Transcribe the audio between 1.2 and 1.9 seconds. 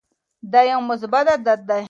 عادت دی.